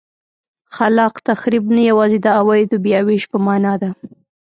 خلاق 0.75 1.15
تخریب 1.29 1.63
نه 1.75 1.81
یوازې 1.89 2.17
د 2.21 2.27
عوایدو 2.39 2.75
بیا 2.85 2.99
وېش 3.07 3.23
په 3.31 3.37
معنا 3.45 3.73
ده. 3.81 3.89